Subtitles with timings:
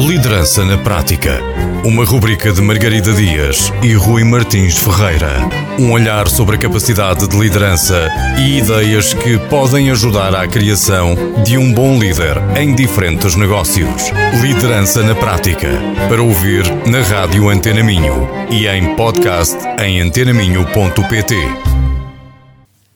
[0.00, 1.40] Liderança na Prática.
[1.84, 5.30] Uma rubrica de Margarida Dias e Rui Martins Ferreira.
[5.78, 8.08] Um olhar sobre a capacidade de liderança
[8.38, 14.04] e ideias que podem ajudar à criação de um bom líder em diferentes negócios.
[14.40, 15.68] Liderança na Prática.
[16.08, 21.36] Para ouvir na Rádio Antena Minho e em podcast em antenaminho.pt.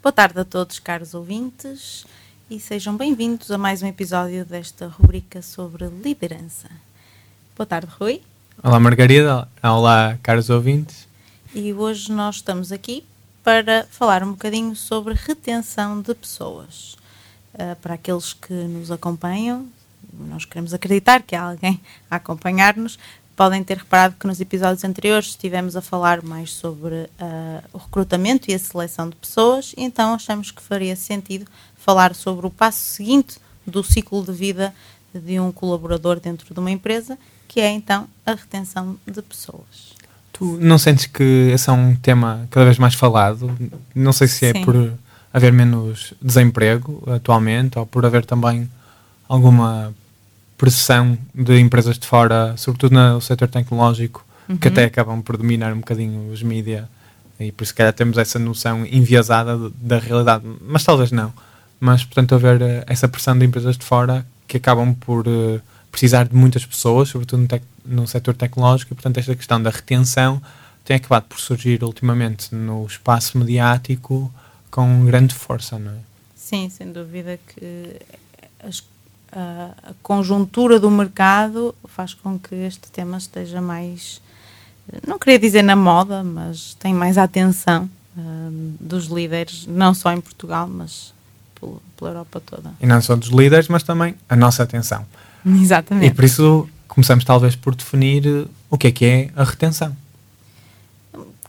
[0.02, 2.07] Boa tarde a todos, caros ouvintes,
[2.50, 6.83] e sejam bem-vindos a mais um episódio desta rubrica sobre liderança.
[7.57, 8.21] Boa tarde, Rui.
[8.61, 9.46] Olá, Margarida.
[9.62, 11.07] Olá, caros ouvintes.
[11.54, 13.04] E hoje nós estamos aqui
[13.45, 16.96] para falar um bocadinho sobre retenção de pessoas.
[17.54, 19.68] Uh, para aqueles que nos acompanham,
[20.12, 22.98] nós queremos acreditar que há alguém a acompanhar-nos.
[23.36, 27.09] Podem ter reparado que nos episódios anteriores estivemos a falar mais sobre uh,
[27.73, 32.50] o recrutamento e a seleção de pessoas, então achamos que faria sentido falar sobre o
[32.50, 34.75] passo seguinte do ciclo de vida
[35.14, 37.17] de um colaborador dentro de uma empresa,
[37.55, 39.95] que é então a retenção de pessoas.
[40.33, 43.56] Tu não sentes que esse é um tema cada vez mais falado?
[43.95, 44.65] Não sei se é Sim.
[44.65, 44.92] por
[45.33, 48.69] haver menos desemprego atualmente ou por haver também
[49.28, 49.95] alguma
[50.59, 54.56] pressão de empresas de fora, sobretudo no setor tecnológico, uhum.
[54.56, 56.87] que até acabam por dominar um bocadinho os mídias
[57.39, 61.33] e por isso, calhar, temos essa noção enviesada da realidade, mas talvez não.
[61.78, 65.61] Mas, portanto, haver uh, essa pressão de empresas de fora que acabam por uh,
[65.95, 69.70] precisar de muitas pessoas, sobretudo no, tec no setor tecnológico, e, portanto, esta questão da
[69.70, 70.42] retenção
[70.84, 74.33] tem acabado por surgir ultimamente no espaço mediático
[74.72, 75.98] com grande força, não é?
[76.34, 77.97] Sim, sem dúvida que
[78.61, 78.83] as
[79.33, 84.20] a, conjuntura do mercado faz com que este tema esteja mais,
[85.06, 90.20] não queria dizer na moda, mas tem mais atenção uh, dos líderes, não só em
[90.20, 91.15] Portugal, mas
[91.97, 92.72] pela Europa toda.
[92.81, 95.06] E não só dos líderes, mas também a nossa atenção.
[95.61, 96.11] Exatamente.
[96.11, 99.97] E por isso começamos talvez por definir uh, o que é que é a retenção.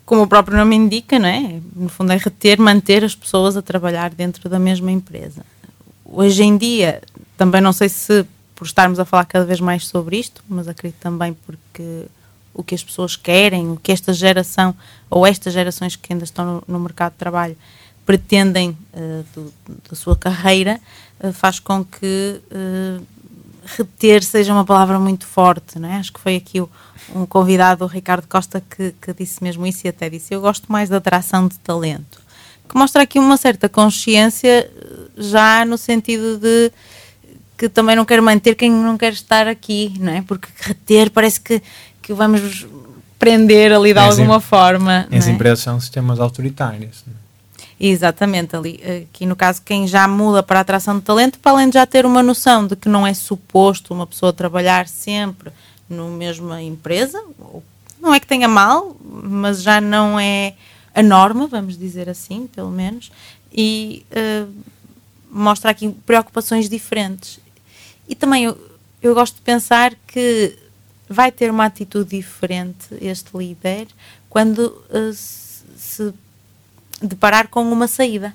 [0.06, 1.60] Como o próprio nome indica, não é?
[1.76, 5.44] No fundo é reter, manter as pessoas a trabalhar dentro da mesma empresa.
[6.06, 7.02] Hoje em dia
[7.36, 11.00] também não sei se por estarmos a falar cada vez mais sobre isto, mas acredito
[11.00, 12.06] também porque
[12.54, 14.74] o que as pessoas querem, o que esta geração
[15.10, 17.58] ou estas gerações que ainda estão no, no mercado de trabalho
[18.06, 19.54] pretendem uh, do,
[19.90, 20.80] da sua carreira,
[21.20, 23.04] uh, faz com que uh,
[23.66, 25.96] reter seja uma palavra muito forte, não é?
[25.98, 26.70] Acho que foi aqui o,
[27.14, 30.72] um convidado, o Ricardo Costa, que, que disse mesmo isso e até disse: Eu gosto
[30.72, 32.22] mais da atração de talento,
[32.70, 34.70] que mostra aqui uma certa consciência,
[35.18, 36.72] já no sentido de
[37.58, 40.22] que também não quero manter quem não quer estar aqui, não é?
[40.22, 41.62] Porque reter parece que,
[42.02, 42.68] que vamos
[43.18, 45.08] prender ali de alguma forma.
[45.12, 45.32] As é?
[45.32, 47.04] empresas são sistemas autoritários.
[47.08, 47.25] Não é?
[47.80, 51.70] Exatamente, ali, aqui no caso, quem já muda para a atração de talento, para além
[51.70, 55.52] de já ter uma noção de que não é suposto uma pessoa trabalhar sempre
[55.90, 57.22] na mesma empresa,
[58.00, 60.54] não é que tenha mal, mas já não é
[60.94, 63.12] a norma, vamos dizer assim, pelo menos,
[63.52, 64.50] e uh,
[65.30, 67.40] mostra aqui preocupações diferentes.
[68.08, 68.58] E também eu,
[69.02, 70.58] eu gosto de pensar que
[71.10, 73.88] vai ter uma atitude diferente este líder
[74.30, 76.14] quando uh, se
[77.02, 78.34] deparar com uma saída.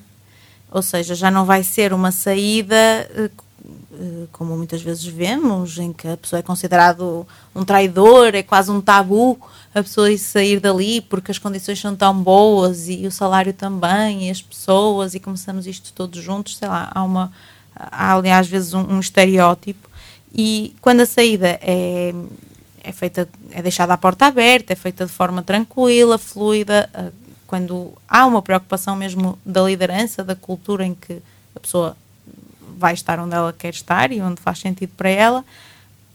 [0.70, 2.76] Ou seja, já não vai ser uma saída
[3.18, 8.70] uh, como muitas vezes vemos, em que a pessoa é considerado um traidor, é quase
[8.70, 9.38] um tabu
[9.74, 14.30] a pessoa sair dali porque as condições são tão boas e o salário também, e
[14.30, 17.32] as pessoas, e começamos isto todos juntos, sei lá, há uma
[17.74, 19.88] há ali às vezes um, um estereótipo
[20.34, 22.12] e quando a saída é,
[22.82, 27.10] é feita, é deixada a porta aberta, é feita de forma tranquila, fluida, eh,
[27.50, 31.20] quando há uma preocupação mesmo da liderança, da cultura em que
[31.52, 31.96] a pessoa
[32.78, 35.44] vai estar onde ela quer estar e onde faz sentido para ela,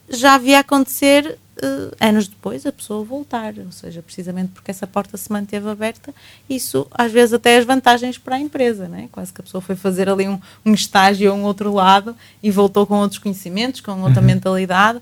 [0.09, 5.17] já havia acontecer uh, anos depois a pessoa voltar, ou seja, precisamente porque essa porta
[5.17, 6.15] se manteve aberta,
[6.49, 9.09] isso às vezes até as vantagens para a empresa, né?
[9.11, 12.49] quase que a pessoa foi fazer ali um, um estágio a um outro lado e
[12.49, 14.27] voltou com outros conhecimentos, com outra uhum.
[14.27, 15.01] mentalidade,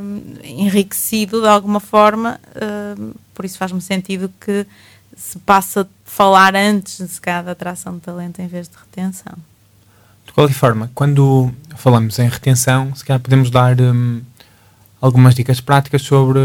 [0.00, 2.40] um, enriquecido de alguma forma,
[2.96, 4.66] um, por isso faz-me sentido que
[5.20, 9.34] se passa a falar antes de cada atração de talento em vez de retenção.
[10.24, 14.22] De qualquer forma, quando falamos em retenção, se calhar podemos dar um,
[15.00, 16.40] algumas dicas práticas sobre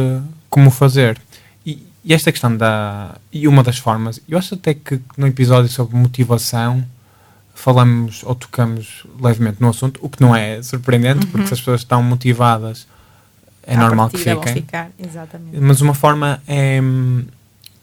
[0.50, 1.19] como fazer.
[1.66, 3.16] E, e, esta questão da.
[3.31, 6.86] E uma das formas, eu acho até que no episódio sobre motivação
[7.54, 11.31] falamos ou tocamos levemente no assunto, o que não é surpreendente, uhum.
[11.31, 12.86] porque se as pessoas estão motivadas
[13.63, 14.66] é à normal que fiquem.
[15.62, 17.24] Mas uma forma é hum,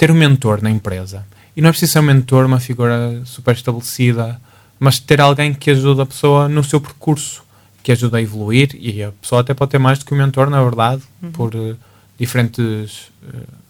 [0.02, 1.24] ter um mentor na empresa.
[1.56, 4.40] E não é preciso ser um mentor, uma figura super estabelecida,
[4.80, 7.44] mas ter alguém que ajude a pessoa no seu percurso
[7.84, 10.50] que ajuda a evoluir e a pessoa até pode ter mais do que um mentor,
[10.50, 11.30] na verdade, uhum.
[11.30, 11.76] por uh,
[12.18, 13.12] diferentes.
[13.22, 13.62] Uh,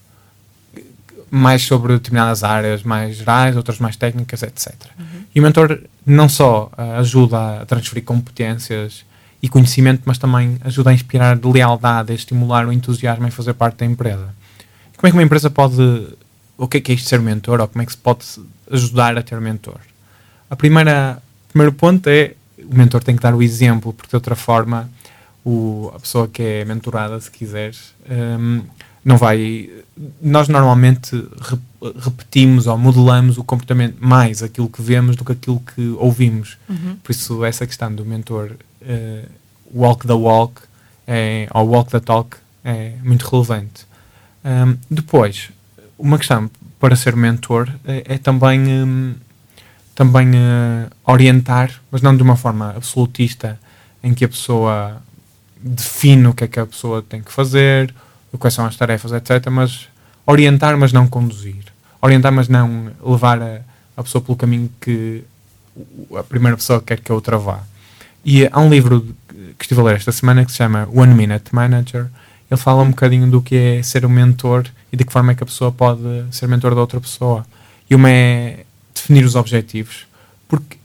[1.29, 4.73] mais sobre determinadas áreas mais gerais, outras mais técnicas, etc.
[4.97, 5.05] Uhum.
[5.33, 9.05] E o mentor não só uh, ajuda a transferir competências
[9.41, 13.77] e conhecimento, mas também ajuda a inspirar lealdade, a estimular o entusiasmo em fazer parte
[13.77, 14.33] da empresa.
[15.03, 16.15] Como é que uma empresa pode.
[16.63, 17.59] O que é, que é isto ser mentor?
[17.59, 18.25] Ou como é que se pode
[18.71, 19.79] ajudar a ter mentor?
[20.49, 24.15] A primeira, o primeiro ponto é o mentor tem que dar o exemplo, porque de
[24.15, 24.89] outra forma
[25.43, 28.61] o, a pessoa que é mentorada, se quiseres, um,
[29.03, 29.69] não vai.
[30.21, 31.59] Nós normalmente re,
[31.99, 36.57] repetimos ou modelamos o comportamento mais aquilo que vemos do que aquilo que ouvimos.
[36.69, 36.95] Uhum.
[37.03, 38.51] Por isso, essa questão do mentor
[38.81, 39.29] uh,
[39.73, 40.61] walk the walk
[41.05, 43.85] é, ou walk the talk é muito relevante.
[44.45, 45.49] Um, depois,
[46.03, 48.59] uma questão para ser mentor é, é também.
[48.67, 49.15] Um,
[49.95, 53.59] também uh, orientar, mas não de uma forma absolutista,
[54.03, 55.01] em que a pessoa
[55.61, 57.93] define o que é que a pessoa tem que fazer,
[58.39, 59.49] quais são as tarefas, etc.
[59.51, 59.87] Mas
[60.25, 61.63] orientar, mas não conduzir.
[62.01, 63.61] Orientar, mas não levar a,
[63.95, 65.23] a pessoa pelo caminho que
[66.17, 67.59] a primeira pessoa quer que a outra vá.
[68.25, 69.15] E há um livro
[69.57, 72.07] que estive a ler esta semana que se chama One Minute Manager.
[72.53, 75.35] Ele fala um bocadinho do que é ser um mentor e de que forma é
[75.35, 77.43] que a pessoa pode ser mentor da outra pessoa.
[77.89, 78.63] E uma é
[78.93, 80.05] definir os objetivos.
[80.47, 80.77] Porque,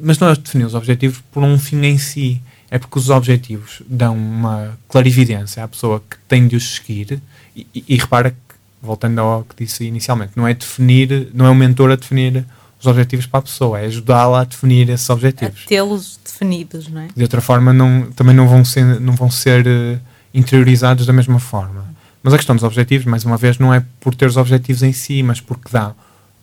[0.00, 2.40] mas não é definir os objetivos por um fim em si.
[2.70, 7.20] É porque os objetivos dão uma clarividência à pessoa que tem de os seguir.
[7.54, 8.36] E, e, e repara que,
[8.80, 12.46] voltando ao que disse inicialmente, não é definir, não é o mentor a definir
[12.80, 15.66] os objetivos para a pessoa, é ajudá-la a definir esses objetivos.
[15.66, 17.08] tê-los definidos, não é?
[17.14, 21.38] De outra forma, não, também não vão ser, não vão ser uh, interiorizados da mesma
[21.38, 21.84] forma.
[22.22, 24.92] Mas a questão dos objetivos, mais uma vez, não é por ter os objetivos em
[24.92, 25.92] si, mas porque dá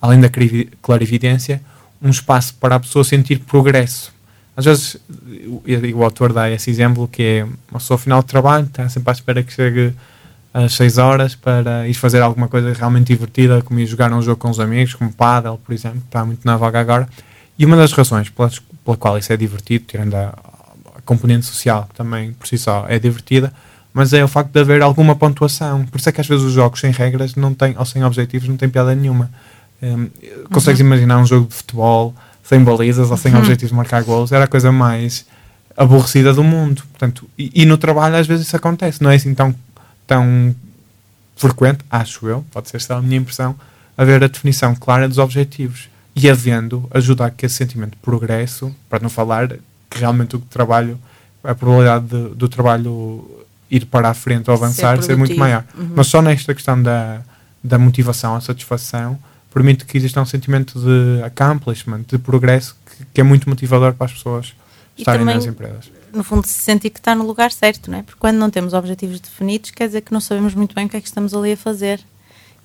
[0.01, 0.29] além da
[0.81, 1.61] clarividência,
[2.01, 4.11] um espaço para a pessoa sentir progresso.
[4.55, 4.97] Às vezes,
[5.45, 5.61] o,
[5.95, 9.13] o autor dá esse exemplo que é uma pessoa final de trabalho, está sempre à
[9.13, 9.93] espera que chegue
[10.53, 14.37] às 6 horas para ir fazer alguma coisa realmente divertida, como ir jogar um jogo
[14.37, 17.07] com os amigos, como paddle, por exemplo, que está muito na vaga agora.
[17.57, 20.33] E uma das razões pela, qual isso é divertido, tirando a,
[20.95, 23.53] a componente social, também por si só é divertida,
[23.97, 25.83] mas é o facto de haver alguma pontuação.
[25.87, 28.47] Por isso é que às vezes os jogos sem regras não têm, ou sem objetivos
[28.47, 29.31] não têm piada nenhuma.
[29.81, 30.07] Um,
[30.51, 30.85] consegues uhum.
[30.85, 32.13] imaginar um jogo de futebol
[32.43, 33.39] sem balizas ou sem uhum.
[33.39, 34.31] objetivos de marcar gols?
[34.31, 35.25] Era a coisa mais
[35.75, 36.83] aborrecida do mundo.
[36.91, 39.55] Portanto, e, e, no trabalho às vezes isso acontece, não é assim tão,
[40.05, 40.55] tão
[41.35, 43.55] frequente, acho eu, pode ser esta a minha impressão,
[43.97, 48.99] haver a definição clara dos objetivos e havendo ajudar que esse sentimento de progresso, para
[48.99, 49.47] não falar
[49.89, 50.99] que realmente o trabalho,
[51.43, 53.37] a probabilidade de, do trabalho
[53.69, 55.63] ir para a frente ou avançar ser, ser muito maior.
[55.77, 55.91] Uhum.
[55.95, 57.21] Mas só nesta questão da,
[57.63, 59.19] da motivação, a satisfação,
[59.53, 64.05] permite que exista um sentimento de accomplishment, de progresso, que, que é muito motivador para
[64.05, 64.53] as pessoas
[64.95, 65.91] e estarem também, nas empresas.
[66.13, 68.03] No fundo, se sentir que está no lugar certo, não é?
[68.03, 70.97] Porque quando não temos objetivos definidos, quer dizer que não sabemos muito bem o que
[70.97, 71.99] é que estamos ali a fazer.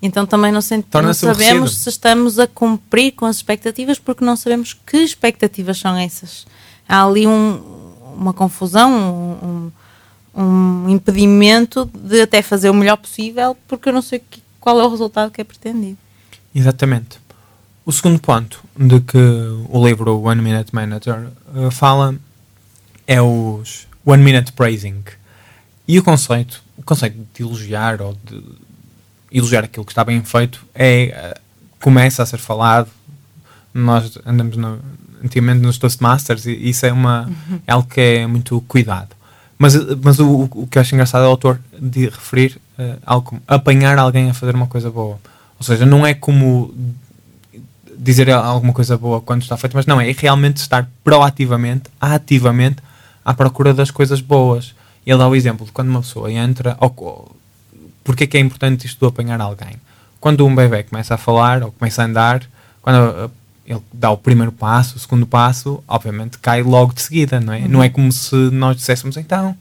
[0.00, 0.84] Então também não, sent...
[0.92, 5.96] não sabemos se estamos a cumprir com as expectativas, porque não sabemos que expectativas são
[5.96, 6.44] essas.
[6.88, 7.62] Há ali um,
[8.16, 9.72] uma confusão, um, um,
[10.88, 14.88] impedimento de até fazer o melhor possível, porque eu não sei que, qual é o
[14.88, 15.98] resultado que é pretendido.
[16.54, 17.18] Exatamente.
[17.84, 19.18] O segundo ponto de que
[19.68, 22.14] o livro One Minute Manager uh, fala
[23.06, 25.02] é os One Minute Praising.
[25.86, 28.42] E o conceito, o conceito de elogiar ou de
[29.32, 31.40] elogiar aquilo que está bem feito é uh,
[31.80, 32.88] começa a ser falado.
[33.74, 34.78] Nós andamos no,
[35.24, 37.60] antigamente nos Toastmasters e isso é uma uhum.
[37.66, 39.16] é algo que é muito cuidado.
[39.62, 43.28] Mas, mas o, o que eu acho engraçado é o autor de referir uh, algo
[43.28, 45.20] como apanhar alguém a fazer uma coisa boa.
[45.56, 46.74] Ou seja, não é como
[47.96, 52.78] dizer alguma coisa boa quando está feito, mas não, é realmente estar proativamente, ativamente
[53.24, 54.74] à procura das coisas boas.
[55.06, 57.36] Ele dá o exemplo de quando uma pessoa entra, ou,
[58.02, 59.76] porque é que é importante isto de apanhar alguém?
[60.18, 62.42] Quando um bebê começa a falar ou começa a andar,
[62.80, 63.30] quando
[63.66, 67.60] ele dá o primeiro passo, o segundo passo, obviamente cai logo de seguida, não é?
[67.60, 67.68] Uhum.
[67.68, 69.56] Não é como se nós disséssemos então,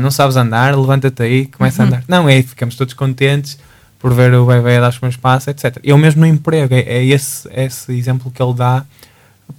[0.00, 1.84] não sabes andar, levanta-te aí, começa uhum.
[1.84, 2.04] a andar.
[2.08, 3.58] Não, é, ficamos todos contentes
[3.98, 5.78] por ver o bebê dar os primeiros passos, etc.
[5.82, 8.84] Eu mesmo no emprego, é, é esse, esse exemplo que ele dá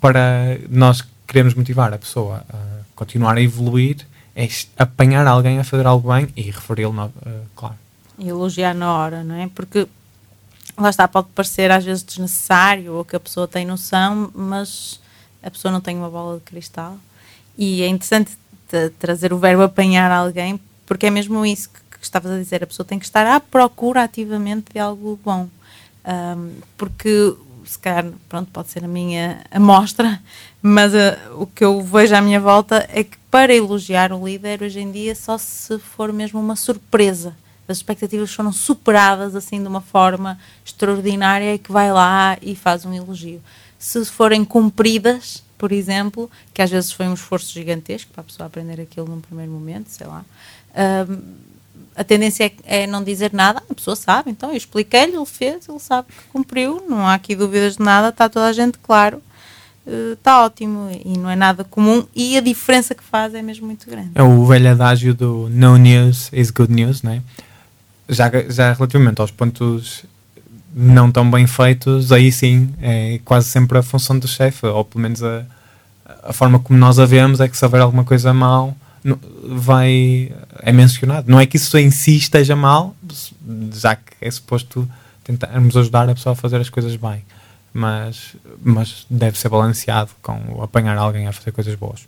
[0.01, 2.57] para nós queremos motivar a pessoa a
[2.95, 3.97] continuar a evoluir,
[4.35, 7.11] é apanhar alguém a fazer algo bem e referi-lo, uh,
[7.55, 7.75] claro.
[8.17, 9.49] E elogiar na hora, não é?
[9.53, 9.87] Porque
[10.77, 14.99] lá está, pode parecer às vezes desnecessário ou que a pessoa tem noção, mas
[15.41, 16.97] a pessoa não tem uma bola de cristal.
[17.57, 18.37] E é interessante
[18.99, 22.67] trazer o verbo apanhar alguém, porque é mesmo isso que que estavas a dizer, a
[22.67, 25.49] pessoa tem que estar à procura ativamente de algo bom.
[26.05, 30.21] Um, porque, se calhar, pronto, pode ser a minha amostra,
[30.61, 34.63] mas uh, o que eu vejo à minha volta é que para elogiar o líder
[34.63, 37.35] hoje em dia só se for mesmo uma surpresa.
[37.67, 42.85] As expectativas foram superadas assim de uma forma extraordinária e que vai lá e faz
[42.85, 43.41] um elogio.
[43.77, 48.47] Se forem cumpridas, por exemplo, que às vezes foi um esforço gigantesco para a pessoa
[48.47, 50.23] aprender aquilo num primeiro momento, sei lá.
[51.09, 51.47] Um,
[51.95, 55.67] a tendência é, é, não dizer nada, a pessoa sabe, então eu expliquei-lhe, ele fez,
[55.67, 59.21] ele sabe que cumpriu, não há aqui dúvidas de nada, está toda a gente claro,
[60.13, 63.65] está uh, ótimo e não é nada comum e a diferença que faz é mesmo
[63.65, 64.11] muito grande.
[64.13, 67.21] É o velho adágio do no news is good news, não é?
[68.09, 70.03] Já, já relativamente aos pontos
[70.73, 75.01] não tão bem feitos, aí sim é quase sempre a função do chefe, ou pelo
[75.01, 75.43] menos a,
[76.23, 78.75] a forma como nós a vemos é que se houver alguma coisa mal
[79.43, 81.29] vai é mencionado.
[81.29, 82.95] Não é que isso em si esteja mal,
[83.73, 84.87] já que é suposto
[85.23, 87.23] tentarmos ajudar a pessoa a fazer as coisas bem,
[87.73, 92.07] mas, mas deve ser balanceado com apanhar alguém a fazer coisas boas.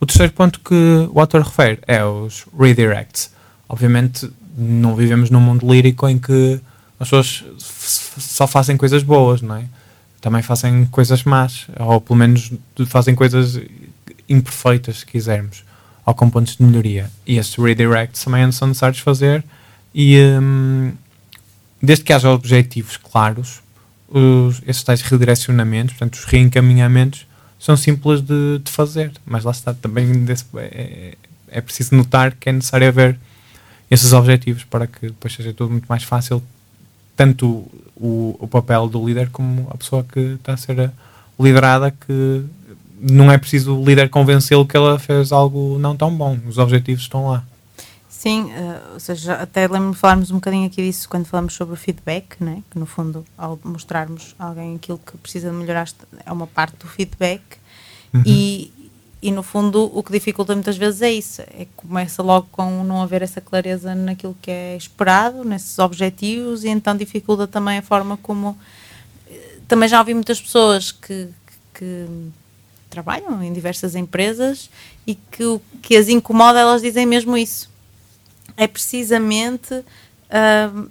[0.00, 3.32] O terceiro ponto que o autor refere é os redirects.
[3.68, 6.60] Obviamente, não vivemos num mundo lírico em que
[6.98, 9.64] as pessoas só fazem coisas boas, não é?
[10.20, 12.52] Também fazem coisas más, ou pelo menos
[12.86, 13.60] fazem coisas
[14.28, 15.64] imperfeitas, se quisermos,
[16.06, 17.10] ou com pontos de melhoria.
[17.26, 19.44] E esses redirects também são necessários fazer,
[19.94, 20.92] e um,
[21.82, 23.60] desde que haja objetivos claros,
[24.08, 27.26] os, esses tais redirecionamentos, portanto, os reencaminhamentos,
[27.58, 31.16] são simples de, de fazer, mas lá está também desse, é,
[31.48, 33.18] é preciso notar que é necessário haver
[33.90, 36.42] esses objetivos para que depois seja tudo muito mais fácil
[37.16, 40.90] tanto o, o papel do líder como a pessoa que está a ser
[41.38, 42.44] liderada que
[43.00, 47.02] não é preciso o líder convencê-lo que ela fez algo não tão bom, os objetivos
[47.02, 47.44] estão lá.
[48.08, 51.74] Sim, uh, ou seja, até lembro-me de falarmos um bocadinho aqui disso quando falamos sobre
[51.74, 52.62] o feedback, né?
[52.70, 55.86] que no fundo, ao mostrarmos a alguém aquilo que precisa de melhorar,
[56.24, 57.42] é uma parte do feedback,
[58.14, 58.22] uhum.
[58.24, 58.72] e,
[59.24, 62.84] e no fundo o que dificulta muitas vezes é isso, é que começa logo com
[62.84, 67.82] não haver essa clareza naquilo que é esperado, nesses objetivos, e então dificulta também a
[67.82, 68.54] forma como.
[69.26, 71.28] Eh, também já ouvi muitas pessoas que,
[71.72, 72.06] que
[72.90, 74.68] trabalham em diversas empresas
[75.06, 77.70] e que o que as incomoda, elas dizem mesmo isso.
[78.58, 79.72] É precisamente.
[79.74, 80.90] Uh,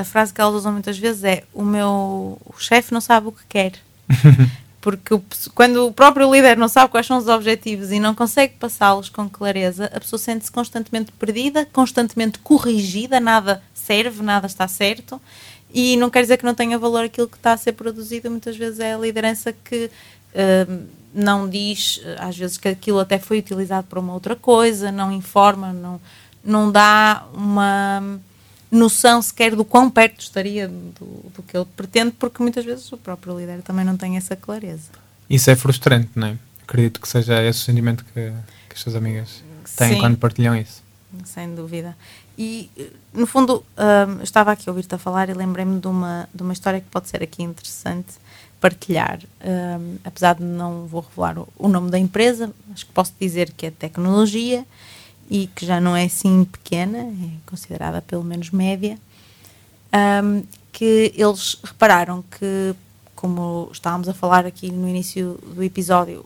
[0.00, 3.44] a frase que elas usam muitas vezes é: O meu chefe não sabe o que
[3.48, 3.74] quer.
[4.86, 5.20] Porque
[5.52, 9.28] quando o próprio líder não sabe quais são os objetivos e não consegue passá-los com
[9.28, 15.20] clareza, a pessoa sente-se constantemente perdida, constantemente corrigida, nada serve, nada está certo.
[15.74, 18.56] E não quer dizer que não tenha valor aquilo que está a ser produzido, muitas
[18.56, 23.88] vezes é a liderança que uh, não diz, às vezes, que aquilo até foi utilizado
[23.88, 26.00] para uma outra coisa, não informa, não,
[26.44, 28.20] não dá uma
[28.76, 32.96] noção sequer do quão perto estaria do, do que ele pretende, porque muitas vezes o
[32.96, 34.90] próprio líder também não tem essa clareza.
[35.28, 36.36] Isso é frustrante, não é?
[36.62, 38.32] Acredito que seja esse o sentimento que,
[38.68, 39.42] que as suas amigas
[39.76, 40.82] têm Sim, quando partilham isso.
[41.24, 41.96] Sem dúvida.
[42.38, 42.70] E,
[43.14, 46.52] no fundo, um, estava aqui a ouvir-te a falar e lembrei-me de uma, de uma
[46.52, 48.14] história que pode ser aqui interessante
[48.60, 49.20] partilhar.
[49.42, 53.52] Um, apesar de não vou revelar o, o nome da empresa, acho que posso dizer
[53.56, 54.66] que é tecnologia
[55.28, 58.98] e que já não é assim pequena, é considerada pelo menos média,
[60.22, 60.42] um,
[60.72, 62.74] que eles repararam que,
[63.14, 66.24] como estávamos a falar aqui no início do episódio,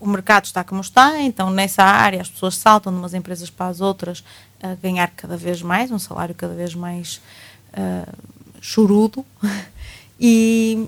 [0.00, 3.66] o mercado está como está, então nessa área as pessoas saltam de umas empresas para
[3.66, 4.22] as outras
[4.62, 7.20] a ganhar cada vez mais, um salário cada vez mais
[7.72, 8.12] uh,
[8.60, 9.24] chorudo,
[10.20, 10.86] e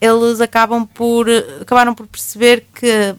[0.00, 1.26] eles acabam por,
[1.60, 3.14] acabaram por perceber que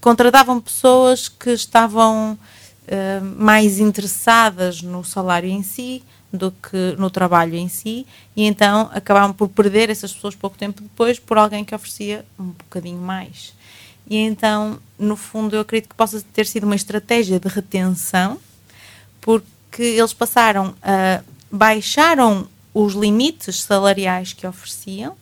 [0.00, 6.02] contratavam pessoas que estavam uh, mais interessadas no salário em si
[6.32, 10.82] do que no trabalho em si, e então acabavam por perder essas pessoas pouco tempo
[10.82, 13.54] depois por alguém que oferecia um bocadinho mais.
[14.06, 18.38] E então, no fundo, eu acredito que possa ter sido uma estratégia de retenção,
[19.20, 25.16] porque eles passaram a baixaram os limites salariais que ofereciam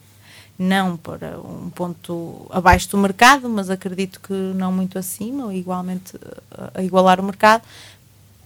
[0.59, 6.15] não para um ponto abaixo do mercado, mas acredito que não muito acima, ou igualmente
[6.75, 7.63] a igualar o mercado,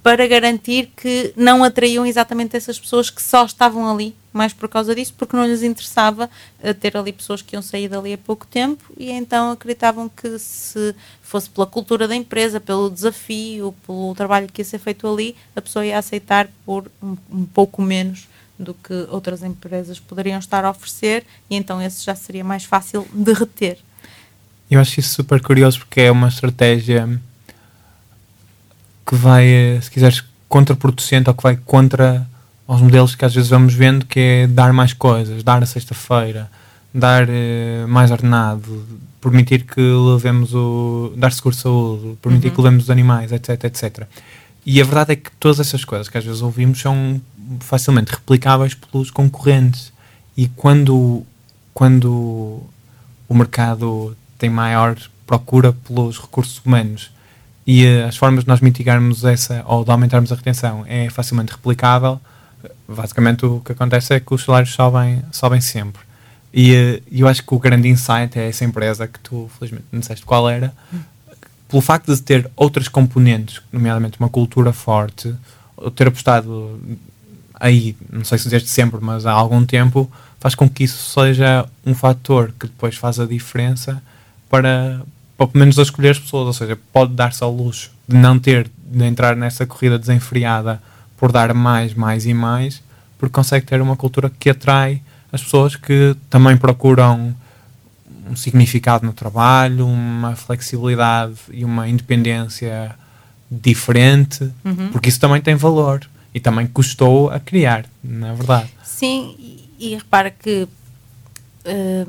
[0.02, 4.95] para garantir que não atraíam exatamente essas pessoas que só estavam ali mais por causa
[4.95, 6.31] disso, porque não lhes interessava
[6.62, 10.38] eh, ter ali pessoas que iam sair dali a pouco tempo e então acreditavam que
[10.38, 15.37] se fosse pela cultura da empresa, pelo desafio, pelo trabalho que ia ser feito ali,
[15.55, 18.29] a pessoa ia aceitar por um, um pouco menos
[18.61, 23.07] do que outras empresas poderiam estar a oferecer e então esse já seria mais fácil
[23.12, 23.79] de reter.
[24.71, 27.09] Eu acho isso super curioso porque é uma estratégia
[29.07, 32.29] que vai, eh, se quiseres, contraproducente ou que vai contra
[32.67, 36.49] os modelos que às vezes vamos vendo, que é dar mais coisas, dar a sexta-feira,
[36.95, 38.87] dar uh, mais ordenado,
[39.21, 41.12] permitir que levemos o.
[41.17, 42.55] dar seguro de saúde, permitir uhum.
[42.55, 44.07] que levemos os animais, etc, etc.
[44.64, 47.21] E a verdade é que todas essas coisas que às vezes ouvimos são
[47.59, 49.92] facilmente replicáveis pelos concorrentes.
[50.37, 51.25] E quando,
[51.75, 52.62] quando
[53.28, 57.12] o mercado tem maior procura pelos recursos humanos
[57.64, 61.52] e uh, as formas de nós mitigarmos essa ou de aumentarmos a retenção é facilmente
[61.52, 62.21] replicável,
[62.88, 66.02] basicamente o que acontece é que os salários sobem, sobem sempre.
[66.52, 70.00] E uh, eu acho que o grande insight é essa empresa que tu, felizmente, não
[70.00, 70.75] disseste qual era,
[71.69, 75.33] pelo facto de ter outras componentes, nomeadamente uma cultura forte,
[75.95, 76.80] ter apostado
[77.61, 81.67] aí, não sei se desde sempre, mas há algum tempo, faz com que isso seja
[81.85, 84.02] um fator que depois faz a diferença
[84.49, 85.02] para,
[85.37, 88.71] para pelo menos escolher as pessoas, ou seja, pode dar-se ao luxo de não ter
[88.83, 90.83] de entrar nessa corrida desenfreada
[91.17, 92.83] por dar mais, mais e mais,
[93.19, 97.37] porque consegue ter uma cultura que atrai as pessoas que também procuram
[98.29, 102.95] um significado no trabalho, uma flexibilidade e uma independência
[103.50, 104.88] diferente, uhum.
[104.90, 106.00] porque isso também tem valor
[106.35, 108.71] e também custou a criar, na é verdade.
[108.85, 110.69] Sim, e, e repara que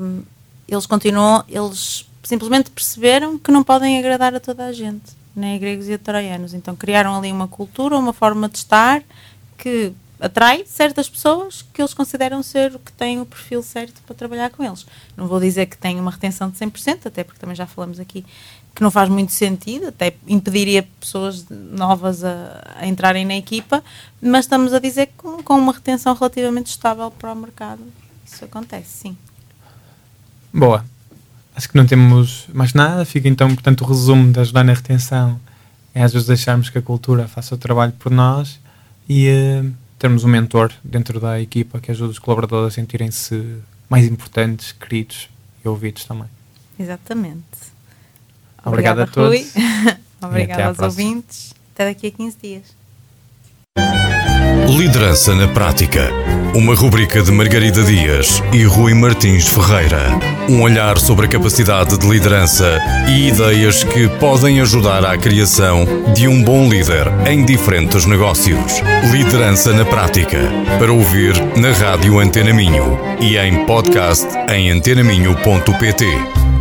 [0.00, 0.22] um,
[0.68, 5.58] eles continuam, eles simplesmente perceberam que não podem agradar a toda a gente, nem a
[5.58, 6.54] gregos e a troianos.
[6.54, 9.02] Então criaram ali uma cultura, uma forma de estar
[9.58, 14.14] que atrai certas pessoas que eles consideram ser o que têm o perfil certo para
[14.14, 14.86] trabalhar com eles.
[15.16, 18.24] Não vou dizer que tem uma retenção de 100%, até porque também já falamos aqui
[18.74, 23.82] que não faz muito sentido, até impediria pessoas novas a, a entrarem na equipa,
[24.20, 27.82] mas estamos a dizer que com, com uma retenção relativamente estável para o mercado
[28.32, 29.16] isso acontece, sim.
[30.52, 30.84] Boa.
[31.54, 33.04] Acho que não temos mais nada.
[33.04, 35.38] Fica então, portanto, o resumo de ajudar na retenção
[35.94, 38.58] é às vezes deixarmos que a cultura faça o trabalho por nós
[39.06, 44.06] e uh, termos um mentor dentro da equipa que ajude os colaboradores a sentirem-se mais
[44.06, 45.28] importantes, queridos
[45.62, 46.28] e ouvidos também.
[46.78, 47.72] Exatamente.
[48.64, 49.52] Obrigado Obrigada a todos.
[50.22, 51.54] Obrigada aos ouvintes.
[51.74, 52.82] Até daqui a 15 dias.
[54.68, 56.10] Liderança na Prática.
[56.54, 60.00] Uma rubrica de Margarida Dias e Rui Martins Ferreira.
[60.48, 66.28] Um olhar sobre a capacidade de liderança e ideias que podem ajudar à criação de
[66.28, 68.80] um bom líder em diferentes negócios.
[69.10, 70.40] Liderança na Prática.
[70.78, 76.51] Para ouvir na Rádio Antena Minho e em podcast em antenaminho.pt.